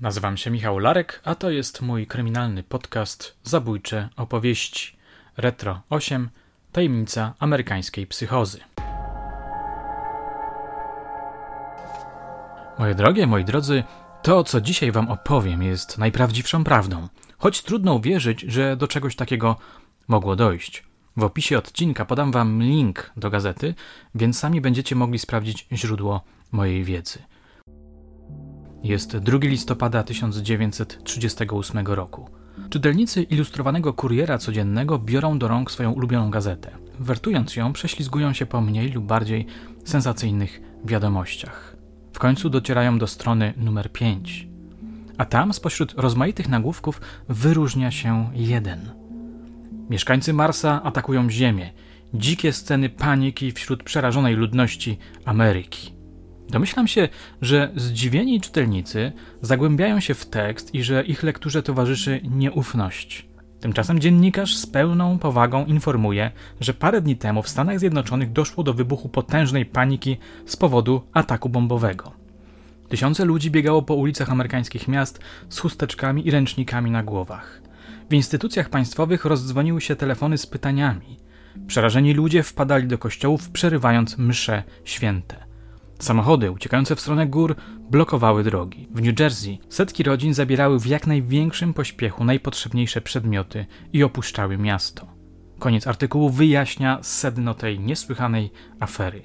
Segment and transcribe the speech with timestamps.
[0.00, 4.96] Nazywam się Michał Larek, a to jest mój kryminalny podcast Zabójcze opowieści
[5.36, 6.30] Retro 8
[6.72, 8.60] Tajemnica amerykańskiej psychozy.
[12.78, 13.84] Moje drogie, moi drodzy,
[14.22, 17.08] to co dzisiaj wam opowiem jest najprawdziwszą prawdą,
[17.38, 19.56] choć trudno uwierzyć, że do czegoś takiego
[20.08, 20.84] mogło dojść.
[21.16, 23.74] W opisie odcinka podam wam link do gazety,
[24.14, 27.18] więc sami będziecie mogli sprawdzić źródło mojej wiedzy.
[28.84, 32.30] Jest 2 listopada 1938 roku.
[32.70, 36.70] Czytelnicy ilustrowanego kuriera codziennego biorą do rąk swoją ulubioną gazetę.
[37.00, 39.46] Wertując ją, prześlizgują się po mniej lub bardziej
[39.84, 41.76] sensacyjnych wiadomościach.
[42.12, 44.48] W końcu docierają do strony numer 5.
[45.18, 48.90] A tam spośród rozmaitych nagłówków wyróżnia się jeden.
[49.90, 51.72] Mieszkańcy Marsa atakują Ziemię.
[52.14, 55.97] Dzikie sceny paniki wśród przerażonej ludności Ameryki.
[56.50, 57.08] Domyślam się,
[57.42, 59.12] że zdziwieni czytelnicy
[59.42, 63.28] zagłębiają się w tekst i że ich lekturze towarzyszy nieufność.
[63.60, 68.74] Tymczasem dziennikarz z pełną powagą informuje, że parę dni temu w Stanach Zjednoczonych doszło do
[68.74, 72.12] wybuchu potężnej paniki z powodu ataku bombowego.
[72.88, 77.62] Tysiące ludzi biegało po ulicach amerykańskich miast z chusteczkami i ręcznikami na głowach.
[78.10, 81.16] W instytucjach państwowych rozdzwoniły się telefony z pytaniami.
[81.66, 85.47] Przerażeni ludzie wpadali do kościołów, przerywając msze święte.
[85.98, 87.56] Samochody uciekające w stronę gór
[87.90, 88.88] blokowały drogi.
[88.94, 95.06] W New Jersey setki rodzin zabierały w jak największym pośpiechu najpotrzebniejsze przedmioty i opuszczały miasto.
[95.58, 99.22] Koniec artykułu wyjaśnia sedno tej niesłychanej afery.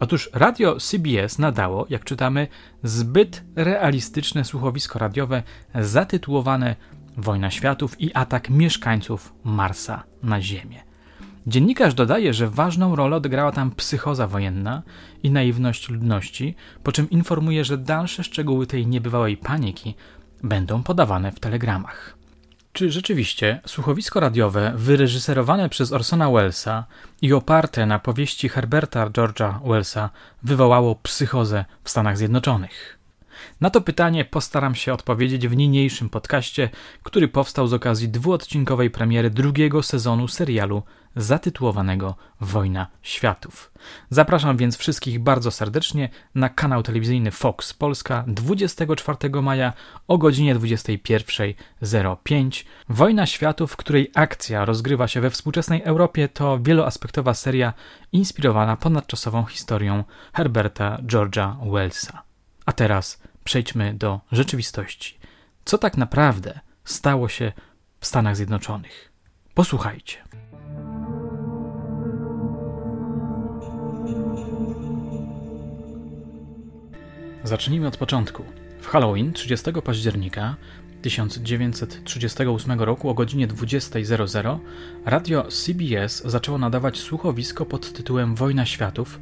[0.00, 2.48] Otóż radio CBS nadało, jak czytamy,
[2.82, 5.42] zbyt realistyczne słuchowisko radiowe
[5.74, 6.76] zatytułowane
[7.16, 10.93] Wojna światów i atak mieszkańców Marsa na Ziemię.
[11.46, 14.82] Dziennikarz dodaje, że ważną rolę odegrała tam psychoza wojenna
[15.22, 19.94] i naiwność ludności, po czym informuje, że dalsze szczegóły tej niebywałej paniki
[20.42, 22.16] będą podawane w telegramach.
[22.72, 26.84] Czy rzeczywiście słuchowisko radiowe wyreżyserowane przez Orsona Wellesa
[27.22, 30.10] i oparte na powieści Herberta George'a Wellsa
[30.42, 33.03] wywołało psychozę w Stanach Zjednoczonych?
[33.60, 36.70] Na to pytanie postaram się odpowiedzieć w niniejszym podcaście,
[37.02, 40.82] który powstał z okazji dwuodcinkowej premiery drugiego sezonu serialu
[41.16, 43.72] zatytułowanego Wojna Światów.
[44.10, 49.72] Zapraszam więc wszystkich bardzo serdecznie na kanał telewizyjny Fox Polska 24 maja
[50.08, 52.64] o godzinie 21.05.
[52.88, 57.72] Wojna Światów, której akcja rozgrywa się we współczesnej Europie, to wieloaspektowa seria
[58.12, 62.22] inspirowana ponadczasową historią Herberta George'a Wellsa.
[62.66, 65.18] A teraz przejdźmy do rzeczywistości.
[65.64, 67.52] Co tak naprawdę stało się
[68.00, 69.12] w Stanach Zjednoczonych?
[69.54, 70.18] Posłuchajcie.
[77.44, 78.44] Zacznijmy od początku.
[78.80, 80.56] W Halloween 30 października
[81.02, 84.58] 1938 roku o godzinie 20.00
[85.04, 89.20] radio CBS zaczęło nadawać słuchowisko pod tytułem Wojna Światów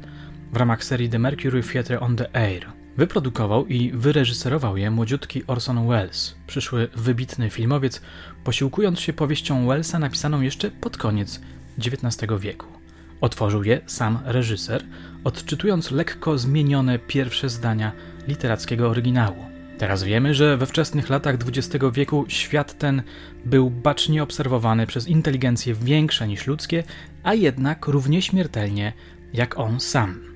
[0.51, 2.82] w ramach serii The Mercury Theatre on the Air.
[2.97, 8.01] Wyprodukował i wyreżyserował je młodziutki Orson Welles, przyszły wybitny filmowiec,
[8.43, 11.41] posiłkując się powieścią Wellsa napisaną jeszcze pod koniec
[11.77, 12.67] XIX wieku.
[13.21, 14.83] Otworzył je sam reżyser,
[15.23, 17.91] odczytując lekko zmienione pierwsze zdania
[18.27, 19.45] literackiego oryginału.
[19.77, 23.03] Teraz wiemy, że we wczesnych latach XX wieku świat ten
[23.45, 26.83] był bacznie obserwowany przez inteligencje większe niż ludzkie,
[27.23, 28.93] a jednak równie śmiertelnie
[29.33, 30.32] jak on sam.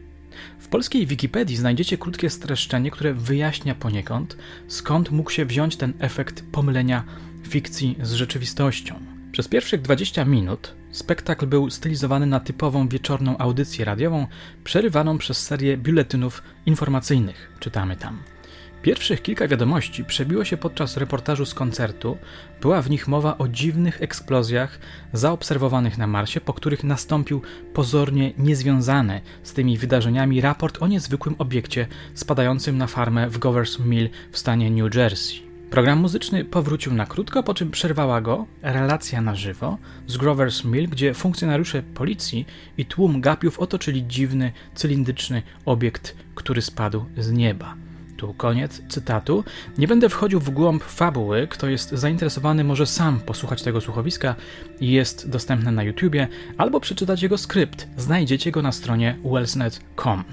[0.60, 4.38] W polskiej Wikipedii znajdziecie krótkie streszczenie, które wyjaśnia poniekąd,
[4.68, 7.04] skąd mógł się wziąć ten efekt pomylenia
[7.44, 8.96] fikcji z rzeczywistością.
[9.32, 14.28] Przez pierwszych 20 minut spektakl był stylizowany na typową wieczorną audycję radiową,
[14.64, 18.37] przerywaną przez serię biuletynów informacyjnych, czytamy tam.
[18.82, 22.18] Pierwszych kilka wiadomości przebiło się podczas reportażu z koncertu.
[22.62, 24.80] Była w nich mowa o dziwnych eksplozjach
[25.14, 27.42] zaobserwowanych na Marsie, po których nastąpił
[27.74, 34.10] pozornie niezwiązany z tymi wydarzeniami raport o niezwykłym obiekcie spadającym na farmę w Govers Mill
[34.32, 35.48] w stanie New Jersey.
[35.70, 39.78] Program muzyczny powrócił na krótko, po czym przerwała go relacja na żywo
[40.08, 42.46] z Grover's Mill, gdzie funkcjonariusze policji
[42.78, 47.87] i tłum gapiów otoczyli dziwny, cylindryczny obiekt, który spadł z nieba.
[48.18, 49.44] Tu koniec cytatu.
[49.78, 51.48] Nie będę wchodził w głąb fabuły.
[51.48, 54.36] Kto jest zainteresowany, może sam posłuchać tego słuchowiska.
[54.82, 56.28] Jest dostępne na YouTubie,
[56.58, 57.88] albo przeczytać jego skrypt.
[57.98, 60.24] Znajdziecie go na stronie wellsnet.com.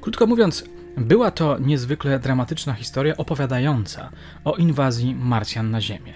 [0.00, 0.64] Krótko mówiąc,
[0.96, 4.10] była to niezwykle dramatyczna historia opowiadająca
[4.44, 6.12] o inwazji Marsjan na Ziemię.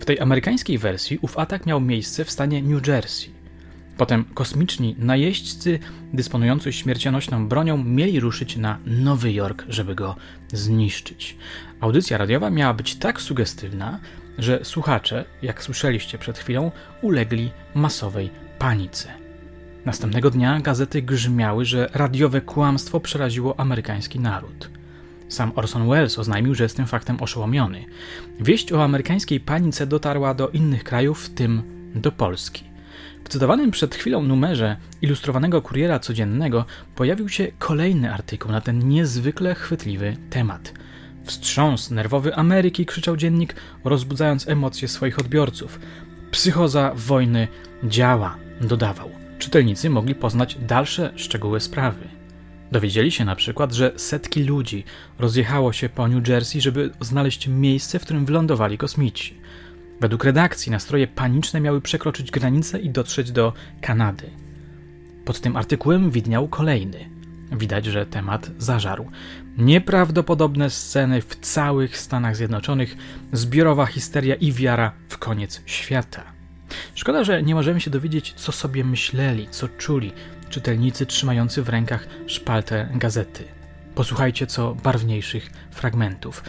[0.00, 3.39] W tej amerykańskiej wersji ów atak miał miejsce w stanie New Jersey.
[4.00, 5.78] Potem kosmiczni najeźdźcy
[6.12, 10.16] dysponujący śmiercionośną bronią mieli ruszyć na Nowy Jork, żeby go
[10.52, 11.36] zniszczyć.
[11.80, 14.00] Audycja radiowa miała być tak sugestywna,
[14.38, 16.70] że słuchacze, jak słyszeliście przed chwilą,
[17.02, 19.08] ulegli masowej panice.
[19.84, 24.70] Następnego dnia gazety grzmiały, że radiowe kłamstwo przeraziło amerykański naród.
[25.28, 27.84] Sam Orson Welles oznajmił, że jest tym faktem oszołomiony.
[28.40, 31.62] Wieść o amerykańskiej panice dotarła do innych krajów, w tym
[31.94, 32.69] do Polski.
[33.24, 36.64] W cytowanym przed chwilą numerze ilustrowanego kuriera codziennego
[36.94, 40.74] pojawił się kolejny artykuł na ten niezwykle chwytliwy temat.
[41.24, 43.54] Wstrząs nerwowy Ameryki, krzyczał dziennik,
[43.84, 45.80] rozbudzając emocje swoich odbiorców.
[46.30, 47.48] Psychoza wojny
[47.84, 49.10] działa, dodawał.
[49.38, 52.08] Czytelnicy mogli poznać dalsze szczegóły sprawy.
[52.72, 54.84] Dowiedzieli się na przykład, że setki ludzi
[55.18, 59.39] rozjechało się po New Jersey, żeby znaleźć miejsce, w którym wylądowali kosmici.
[60.00, 64.30] Według redakcji nastroje paniczne miały przekroczyć granicę i dotrzeć do Kanady.
[65.24, 67.10] Pod tym artykułem widniał kolejny.
[67.52, 69.10] Widać, że temat zażarł.
[69.58, 72.96] Nieprawdopodobne sceny w całych Stanach Zjednoczonych,
[73.32, 76.22] zbiorowa histeria i wiara w koniec świata.
[76.94, 80.12] Szkoda, że nie możemy się dowiedzieć, co sobie myśleli, co czuli
[80.50, 83.44] czytelnicy trzymający w rękach szpaltę gazety.
[83.94, 86.42] Posłuchajcie co barwniejszych fragmentów.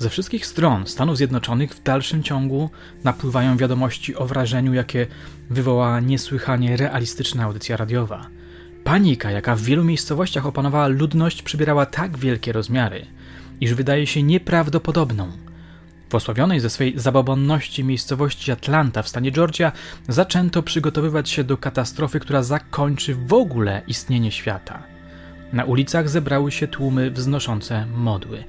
[0.00, 2.70] Ze wszystkich stron Stanów Zjednoczonych w dalszym ciągu
[3.04, 5.06] napływają wiadomości o wrażeniu, jakie
[5.50, 8.26] wywołała niesłychanie realistyczna audycja radiowa.
[8.84, 13.06] Panika, jaka w wielu miejscowościach opanowała ludność, przybierała tak wielkie rozmiary,
[13.60, 15.32] iż wydaje się nieprawdopodobną.
[16.10, 19.72] W osławionej ze swej zabobonności miejscowości Atlanta w stanie Georgia
[20.08, 24.82] zaczęto przygotowywać się do katastrofy, która zakończy w ogóle istnienie świata.
[25.52, 28.44] Na ulicach zebrały się tłumy wznoszące modły.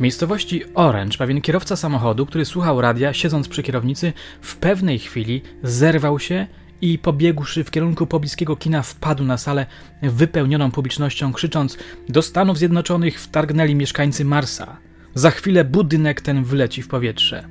[0.00, 5.42] W miejscowości Orange pewien kierowca samochodu, który słuchał radia, siedząc przy kierownicy, w pewnej chwili
[5.62, 6.46] zerwał się
[6.80, 9.66] i pobiegłszy w kierunku pobliskiego kina wpadł na salę
[10.02, 14.76] wypełnioną publicznością, krzycząc: Do Stanów Zjednoczonych wtargnęli mieszkańcy Marsa.
[15.14, 17.44] Za chwilę budynek ten wleci w powietrze.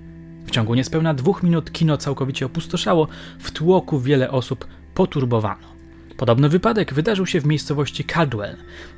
[0.45, 3.07] W ciągu niespełna dwóch minut kino całkowicie opustoszało,
[3.39, 5.78] w tłoku wiele osób poturbowano.
[6.19, 8.55] Podobny wypadek wydarzył się w miejscowości Caldwell,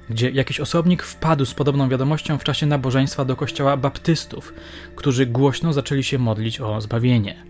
[0.10, 4.54] gdzie jakiś osobnik wpadł z podobną wiadomością w czasie nabożeństwa do kościoła baptystów,
[4.96, 7.44] którzy głośno zaczęli się modlić o zbawienie.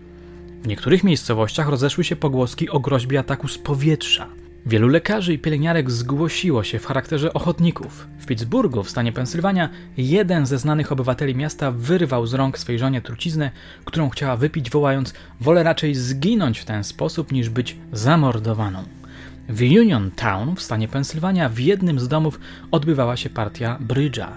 [0.62, 4.26] W niektórych miejscowościach rozeszły się pogłoski o groźbie ataku z powietrza.
[4.66, 8.06] Wielu lekarzy i pielęgniarek zgłosiło się w charakterze ochotników.
[8.18, 13.02] W Pittsburghu, w stanie Pensylwania, jeden ze znanych obywateli miasta wyrwał z rąk swej żonie
[13.02, 13.50] truciznę,
[13.84, 19.01] którą chciała wypić, wołając: Wolę raczej zginąć w ten sposób, niż być zamordowaną.
[19.48, 22.40] W Uniontown, w stanie Pensylwania, w jednym z domów
[22.70, 24.36] odbywała się partia brydża.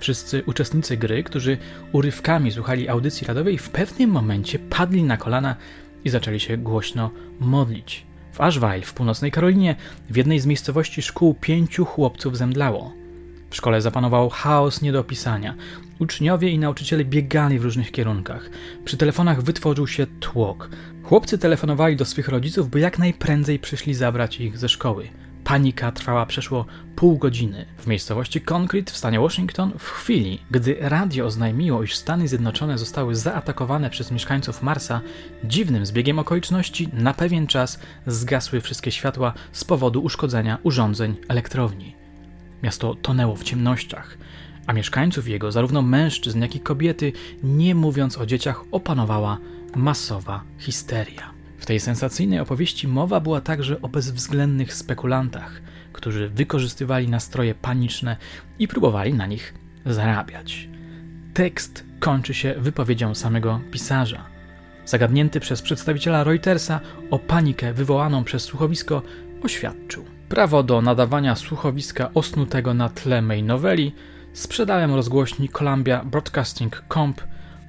[0.00, 1.58] Wszyscy uczestnicy gry, którzy
[1.92, 5.56] urywkami słuchali audycji radowej, w pewnym momencie padli na kolana
[6.04, 7.10] i zaczęli się głośno
[7.40, 8.06] modlić.
[8.32, 9.76] W Asheville, w północnej Karolinie,
[10.10, 13.03] w jednej z miejscowości szkół pięciu chłopców zemdlało.
[13.54, 15.54] W szkole zapanował chaos nie do opisania.
[15.98, 18.50] Uczniowie i nauczyciele biegali w różnych kierunkach.
[18.84, 20.68] Przy telefonach wytworzył się tłok.
[21.02, 25.08] Chłopcy telefonowali do swych rodziców, by jak najprędzej przyszli zabrać ich ze szkoły.
[25.44, 26.66] Panika trwała przeszło
[26.96, 27.66] pół godziny.
[27.78, 33.14] W miejscowości Concrete w stanie Washington w chwili, gdy radio oznajmiło, iż Stany Zjednoczone zostały
[33.14, 35.00] zaatakowane przez mieszkańców Marsa,
[35.44, 42.03] dziwnym zbiegiem okoliczności na pewien czas zgasły wszystkie światła z powodu uszkodzenia urządzeń elektrowni.
[42.64, 44.18] Miasto tonęło w ciemnościach,
[44.66, 47.12] a mieszkańców jego, zarówno mężczyzn, jak i kobiety,
[47.42, 49.38] nie mówiąc o dzieciach, opanowała
[49.76, 51.30] masowa histeria.
[51.58, 55.62] W tej sensacyjnej opowieści mowa była także o bezwzględnych spekulantach,
[55.92, 58.16] którzy wykorzystywali nastroje paniczne
[58.58, 59.54] i próbowali na nich
[59.86, 60.68] zarabiać.
[61.34, 64.24] Tekst kończy się wypowiedzią samego pisarza.
[64.84, 69.02] Zagadnięty przez przedstawiciela Reutersa o panikę wywołaną przez słuchowisko,
[69.42, 73.92] oświadczył: Prawo do nadawania słuchowiska osnutego na tle mej noweli
[74.32, 77.20] sprzedałem rozgłośni Columbia Broadcasting Comp.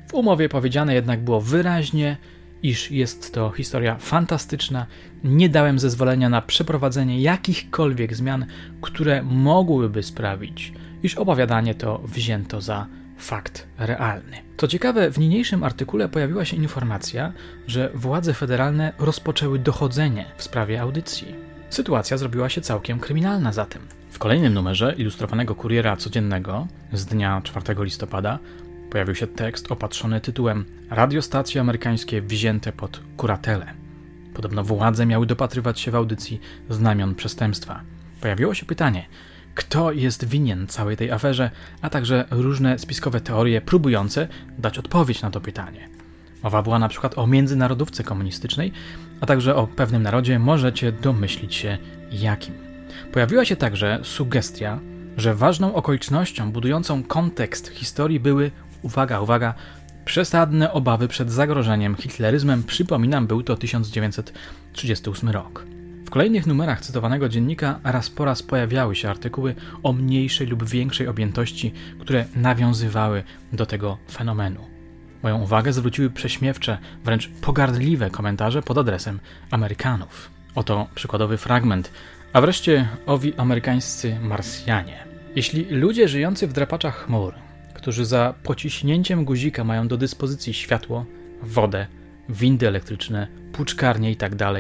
[0.08, 2.18] W umowie powiedziane jednak było wyraźnie,
[2.64, 4.86] iż jest to historia fantastyczna.
[5.24, 8.46] Nie dałem zezwolenia na przeprowadzenie jakichkolwiek zmian,
[8.82, 14.38] które mogłyby sprawić, iż opowiadanie to wzięto za fakt realny.
[14.58, 17.34] Co ciekawe, w niniejszym artykule pojawiła się informacja,
[17.68, 21.45] że władze federalne rozpoczęły dochodzenie w sprawie audycji.
[21.70, 23.82] Sytuacja zrobiła się całkiem kryminalna zatem.
[24.10, 28.40] W kolejnym numerze ilustrowanego kuriera codziennego z dnia 4 listopada
[28.90, 33.74] pojawił się tekst opatrzony tytułem Radiostacje amerykańskie wzięte pod kuratelę.
[34.34, 37.82] Podobno władze miały dopatrywać się w audycji znamion przestępstwa.
[38.22, 39.06] Pojawiło się pytanie,
[39.56, 45.32] kto jest winien całej tej aferze, a także różne spiskowe teorie próbujące dać odpowiedź na
[45.32, 45.90] to pytanie.
[46.44, 48.72] Mowa była na przykład o międzynarodówce komunistycznej,
[49.22, 51.78] a także o pewnym narodzie możecie domyślić się
[52.12, 52.54] jakim.
[53.12, 54.80] Pojawiła się także sugestia,
[55.18, 59.54] że ważną okolicznością budującą kontekst historii były, uwaga, uwaga,
[60.06, 62.64] przesadne obawy przed zagrożeniem hitleryzmem.
[62.64, 65.66] Przypominam, był to 1938 rok.
[66.06, 71.08] W kolejnych numerach cytowanego dziennika raz po raz pojawiały się artykuły o mniejszej lub większej
[71.08, 74.75] objętości, które nawiązywały do tego fenomenu.
[75.24, 79.20] Moją uwagę zwróciły prześmiewcze, wręcz pogardliwe komentarze pod adresem
[79.52, 80.30] Amerykanów.
[80.56, 81.92] Oto przykładowy fragment.
[82.34, 85.04] A wreszcie owi amerykańscy Marsjanie.
[85.36, 87.34] Jeśli ludzie żyjący w drapaczach chmur,
[87.74, 91.06] którzy za pociśnięciem guzika mają do dyspozycji światło,
[91.42, 91.88] wodę,
[92.30, 94.54] windy elektryczne, puczkarnie itd., tak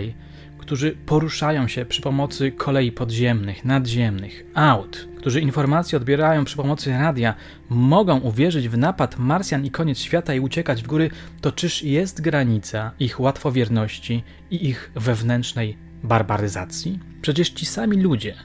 [0.66, 7.36] którzy poruszają się przy pomocy kolei podziemnych, nadziemnych, aut, którzy informacje odbierają przy pomocy radia,
[7.70, 11.10] mogą uwierzyć w napad Marsjan i koniec świata i uciekać w góry,
[11.42, 17.00] to czyż jest granica ich łatwowierności i ich wewnętrznej barbaryzacji?
[17.22, 18.36] Przecież ci sami ludzie,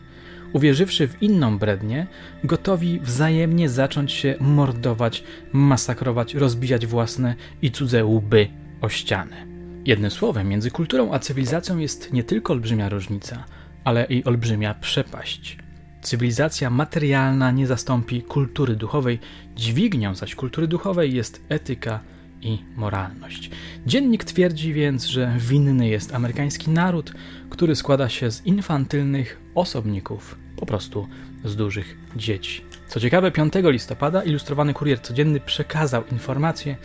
[0.53, 2.07] uwierzywszy w inną brednię,
[2.45, 8.49] gotowi wzajemnie zacząć się mordować, masakrować, rozbijać własne i cudze łby
[8.81, 9.50] o ścianę.
[9.85, 13.45] Jednym słowem, między kulturą a cywilizacją jest nie tylko olbrzymia różnica,
[13.85, 15.59] ale i olbrzymia przepaść.
[16.03, 19.19] Cywilizacja materialna nie zastąpi kultury duchowej,
[19.57, 22.01] dźwignią zaś kultury duchowej jest etyka
[22.41, 23.51] i moralność.
[23.87, 27.13] Dziennik twierdzi więc, że winny jest amerykański naród,
[27.51, 31.09] który składa się z infantylnych osobników, po prostu
[31.45, 32.70] z dużych dzieci.
[32.91, 36.77] Co ciekawe, 5 listopada ilustrowany kurier codzienny przekazał informację,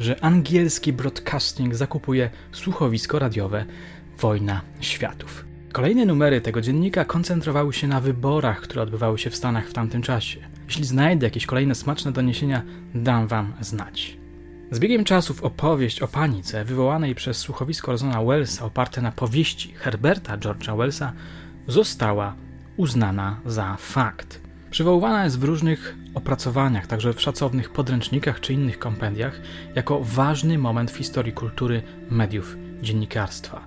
[0.00, 3.64] że angielski broadcasting zakupuje słuchowisko radiowe
[4.18, 5.44] Wojna Światów.
[5.72, 10.02] Kolejne numery tego dziennika koncentrowały się na wyborach, które odbywały się w Stanach w tamtym
[10.02, 10.40] czasie.
[10.66, 12.62] Jeśli znajdę jakieś kolejne smaczne doniesienia,
[12.94, 14.16] dam wam znać.
[14.70, 20.38] Z biegiem czasów opowieść o panice wywołanej przez słuchowisko Rosona Wellsa oparte na powieści Herberta
[20.38, 21.12] George'a Wellsa
[21.66, 22.34] została
[22.76, 24.51] uznana za fakt.
[24.72, 29.40] Przywoływana jest w różnych opracowaniach, także w szacownych podręcznikach czy innych kompendiach,
[29.74, 33.66] jako ważny moment w historii kultury, mediów, dziennikarstwa.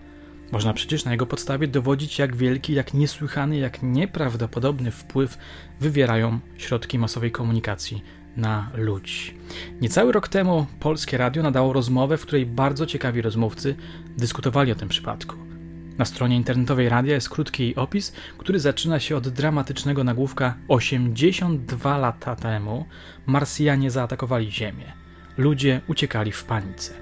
[0.51, 5.37] Można przecież na jego podstawie dowodzić, jak wielki, jak niesłychany, jak nieprawdopodobny wpływ
[5.79, 8.03] wywierają środki masowej komunikacji
[8.37, 9.37] na ludzi.
[9.81, 13.75] Niecały rok temu polskie radio nadało rozmowę, w której bardzo ciekawi rozmówcy
[14.17, 15.35] dyskutowali o tym przypadku.
[15.97, 22.35] Na stronie internetowej radia jest krótki opis, który zaczyna się od dramatycznego nagłówka 82 lata
[22.35, 22.85] temu
[23.25, 24.93] Marsjanie zaatakowali Ziemię.
[25.37, 26.93] Ludzie uciekali w panice.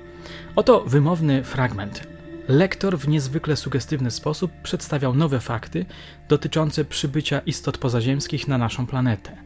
[0.55, 2.07] Oto wymowny fragment.
[2.47, 5.85] Lektor w niezwykle sugestywny sposób przedstawiał nowe fakty
[6.29, 9.37] dotyczące przybycia istot pozaziemskich na naszą planetę.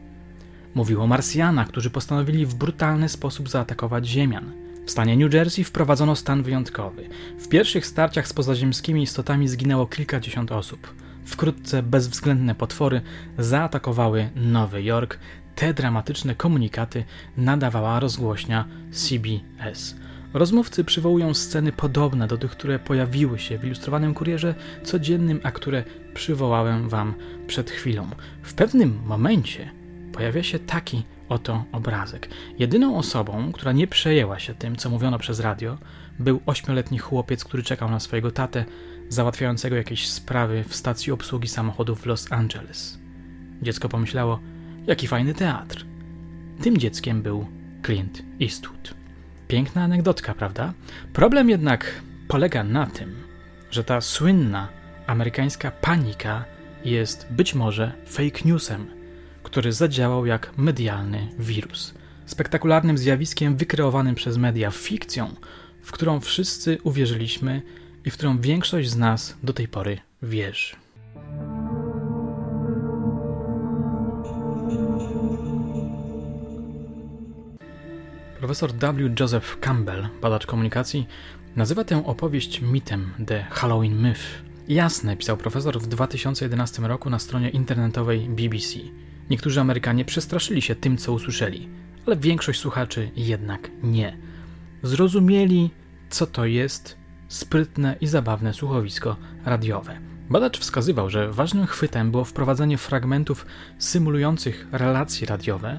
[0.74, 4.67] Mówił o Marsjanach, którzy postanowili w brutalny sposób zaatakować Ziemian.
[4.88, 7.08] W stanie New Jersey wprowadzono stan wyjątkowy.
[7.38, 10.94] W pierwszych starciach z pozaziemskimi istotami zginęło kilkadziesiąt osób.
[11.24, 13.00] Wkrótce bezwzględne potwory
[13.38, 15.18] zaatakowały Nowy Jork.
[15.54, 17.04] Te dramatyczne komunikaty
[17.36, 19.96] nadawała rozgłośnia CBS.
[20.34, 25.84] Rozmówcy przywołują sceny podobne do tych, które pojawiły się w ilustrowanym kurierze codziennym, a które
[26.14, 27.14] przywołałem wam
[27.46, 28.06] przed chwilą.
[28.42, 29.70] W pewnym momencie
[30.12, 32.28] pojawia się taki oto obrazek.
[32.58, 35.78] Jedyną osobą, która nie przejęła się tym, co mówiono przez radio,
[36.18, 38.64] był ośmioletni chłopiec, który czekał na swojego tatę,
[39.08, 42.98] załatwiającego jakieś sprawy w stacji obsługi samochodów w Los Angeles.
[43.62, 44.40] Dziecko pomyślało,
[44.86, 45.86] jaki fajny teatr.
[46.62, 47.46] Tym dzieckiem był
[47.86, 48.94] Clint Eastwood.
[49.48, 50.72] Piękna anegdotka, prawda?
[51.12, 53.16] Problem jednak polega na tym,
[53.70, 54.68] że ta słynna
[55.06, 56.44] amerykańska panika
[56.84, 58.86] jest być może fake newsem–
[59.42, 61.94] który zadziałał jak medialny wirus.
[62.26, 65.34] Spektakularnym zjawiskiem wykreowanym przez media, fikcją,
[65.82, 67.62] w którą wszyscy uwierzyliśmy
[68.04, 70.76] i w którą większość z nas do tej pory wierzy.
[78.38, 79.20] Profesor W.
[79.20, 81.06] Joseph Campbell, badacz komunikacji,
[81.56, 84.20] nazywa tę opowieść mitem The Halloween Myth.
[84.68, 88.78] Jasne, pisał profesor w 2011 roku na stronie internetowej BBC.
[89.30, 91.68] Niektórzy Amerykanie przestraszyli się tym, co usłyszeli,
[92.06, 94.16] ale większość słuchaczy jednak nie.
[94.82, 95.70] Zrozumieli,
[96.10, 96.96] co to jest
[97.28, 100.00] sprytne i zabawne słuchowisko radiowe.
[100.30, 103.46] Badacz wskazywał, że ważnym chwytem było wprowadzenie fragmentów
[103.78, 105.78] symulujących relacje radiowe,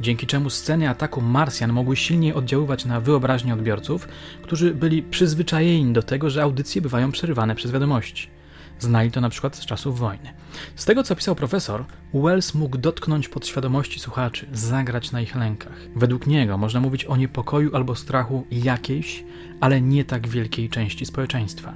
[0.00, 4.08] dzięki czemu sceny ataku Marsjan mogły silniej oddziaływać na wyobraźnię odbiorców,
[4.42, 8.35] którzy byli przyzwyczajeni do tego, że audycje bywają przerywane przez wiadomości.
[8.78, 10.32] Znali to na przykład z czasów wojny.
[10.76, 15.80] Z tego, co pisał profesor, Wells mógł dotknąć podświadomości słuchaczy, zagrać na ich lękach.
[15.96, 19.24] Według niego można mówić o niepokoju albo strachu jakiejś,
[19.60, 21.72] ale nie tak wielkiej części społeczeństwa.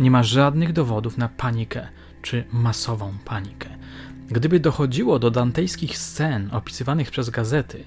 [0.00, 1.88] Nie ma żadnych dowodów na panikę
[2.22, 3.68] czy masową panikę.
[4.28, 7.84] Gdyby dochodziło do dantejskich scen opisywanych przez gazety,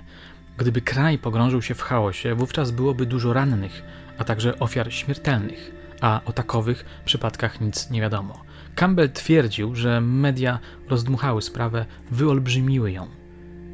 [0.58, 3.84] gdyby kraj pogrążył się w chaosie, wówczas byłoby dużo rannych,
[4.18, 8.44] a także ofiar śmiertelnych, a o takowych przypadkach nic nie wiadomo.
[8.76, 13.08] Campbell twierdził, że media rozdmuchały sprawę, wyolbrzymiły ją.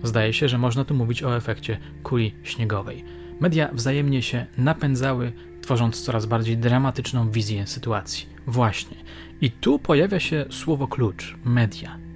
[0.04, 3.06] Zdaje się, że można tu mówić o efekcie kuli śniegowej.
[3.40, 8.26] Media wzajemnie się napędzały, tworząc coraz bardziej dramatyczną wizję sytuacji.
[8.48, 8.98] Właśnie.
[9.42, 12.09] I tu pojawia się słowo klucz media.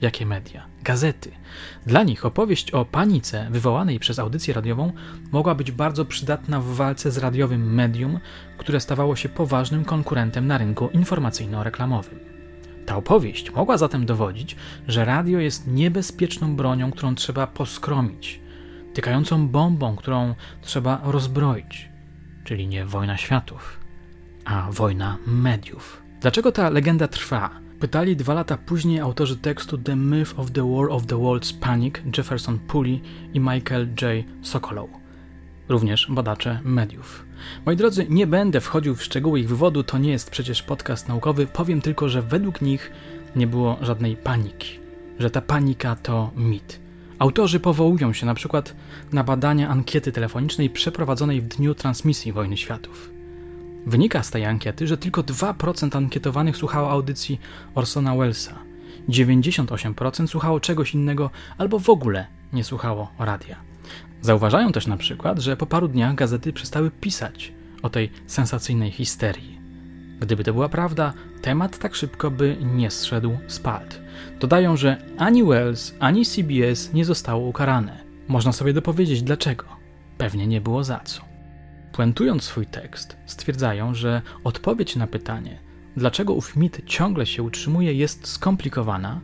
[0.00, 0.66] Jakie media?
[0.82, 1.30] Gazety.
[1.86, 4.92] Dla nich opowieść o panice wywołanej przez audycję radiową
[5.32, 8.20] mogła być bardzo przydatna w walce z radiowym medium,
[8.58, 12.18] które stawało się poważnym konkurentem na rynku informacyjno-reklamowym.
[12.86, 14.56] Ta opowieść mogła zatem dowodzić,
[14.88, 18.40] że radio jest niebezpieczną bronią, którą trzeba poskromić,
[18.94, 21.88] tykającą bombą, którą trzeba rozbroić,
[22.44, 23.80] czyli nie wojna światów,
[24.44, 26.02] a wojna mediów.
[26.20, 27.69] Dlaczego ta legenda trwa?
[27.80, 31.94] Pytali dwa lata później autorzy tekstu The Myth of the War of the World's Panic
[32.18, 33.00] Jefferson Pulley
[33.34, 34.24] i Michael J.
[34.42, 34.90] Sokolow,
[35.68, 37.24] również badacze mediów.
[37.66, 41.46] Moi drodzy, nie będę wchodził w szczegóły ich wywodu, to nie jest przecież podcast naukowy,
[41.46, 42.92] powiem tylko, że według nich
[43.36, 44.78] nie było żadnej paniki,
[45.18, 46.80] że ta panika to mit.
[47.18, 48.76] Autorzy powołują się na przykład
[49.12, 53.19] na badania ankiety telefonicznej przeprowadzonej w dniu transmisji Wojny Światów.
[53.86, 57.40] Wynika z tej ankiety, że tylko 2% ankietowanych słuchało audycji
[57.74, 58.58] Orsona Wellesa.
[59.08, 63.56] 98% słuchało czegoś innego albo w ogóle nie słuchało radia.
[64.22, 69.60] Zauważają też na przykład, że po paru dniach gazety przestały pisać o tej sensacyjnej histerii.
[70.20, 74.00] Gdyby to była prawda, temat tak szybko by nie zszedł z palt.
[74.40, 78.04] Dodają, że ani Wells, ani CBS nie zostało ukarane.
[78.28, 79.64] Można sobie dopowiedzieć dlaczego.
[80.18, 81.29] Pewnie nie było za co.
[82.00, 85.58] Puentując swój tekst, stwierdzają, że odpowiedź na pytanie,
[85.96, 89.20] dlaczego ów mit ciągle się utrzymuje, jest skomplikowana,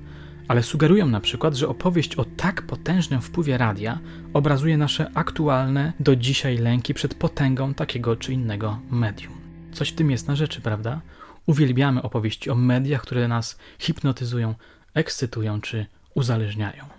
[0.49, 3.99] ale sugerują na przykład, że opowieść o tak potężnym wpływie radia
[4.33, 9.33] obrazuje nasze aktualne do dzisiaj lęki przed potęgą takiego czy innego medium.
[9.73, 11.00] Coś w tym jest na rzeczy, prawda?
[11.47, 14.54] Uwielbiamy opowieści o mediach, które nas hipnotyzują,
[14.95, 16.96] ekscytują czy uzależniają.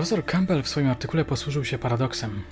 [0.00, 2.42] Profesor Campbell w swoim artykule posłużył się paradoksem.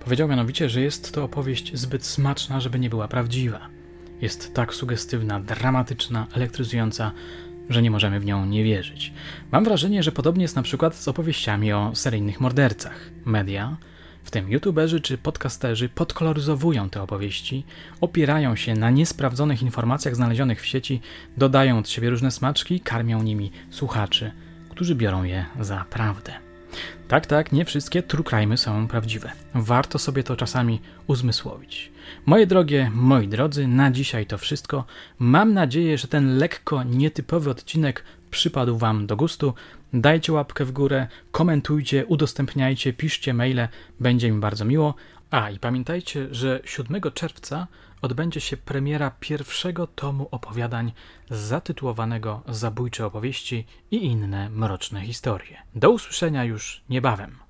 [0.00, 3.68] Powiedział mianowicie, że jest to opowieść zbyt smaczna, żeby nie była prawdziwa.
[4.20, 7.12] Jest tak sugestywna, dramatyczna, elektryzująca,
[7.68, 9.12] że nie możemy w nią nie wierzyć.
[9.52, 13.10] Mam wrażenie, że podobnie jest na przykład z opowieściami o seryjnych mordercach.
[13.24, 13.76] Media,
[14.24, 17.64] w tym youtuberzy czy podcasterzy, podkoloryzowują te opowieści,
[18.00, 21.00] opierają się na niesprawdzonych informacjach znalezionych w sieci,
[21.36, 24.32] dodają od siebie różne smaczki, karmią nimi słuchaczy,
[24.70, 26.49] którzy biorą je za prawdę.
[27.08, 29.32] Tak, tak, nie wszystkie true crime'y są prawdziwe.
[29.54, 31.92] Warto sobie to czasami uzmysłowić.
[32.26, 34.84] Moje drogie, moi drodzy, na dzisiaj to wszystko.
[35.18, 39.54] Mam nadzieję, że ten lekko nietypowy odcinek przypadł Wam do gustu.
[39.92, 43.68] Dajcie łapkę w górę, komentujcie, udostępniajcie, piszcie maile,
[44.00, 44.94] będzie mi bardzo miło.
[45.30, 47.66] A i pamiętajcie, że 7 czerwca
[48.02, 50.92] odbędzie się premiera pierwszego tomu opowiadań
[51.30, 55.58] zatytułowanego Zabójcze opowieści i inne mroczne historie.
[55.74, 57.49] Do usłyszenia już niebawem.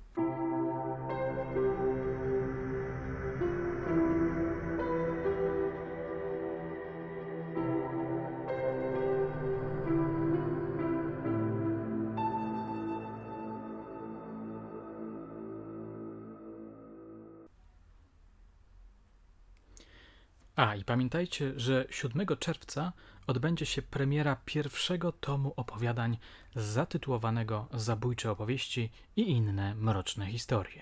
[20.61, 22.93] A i pamiętajcie, że 7 czerwca
[23.27, 26.17] odbędzie się premiera pierwszego tomu opowiadań
[26.55, 30.81] zatytułowanego Zabójcze opowieści i inne mroczne historie.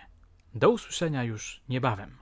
[0.55, 2.17] Do usłyszenia już niebawem.